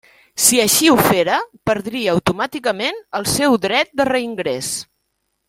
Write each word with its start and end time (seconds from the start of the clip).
Si 0.43 0.57
així 0.61 0.87
ho 0.91 0.95
fera, 1.07 1.35
perdria 1.71 2.15
automàticament 2.15 2.99
el 3.21 3.29
seu 3.35 3.59
dret 3.67 3.93
de 4.01 4.09
reingrés. 4.11 4.73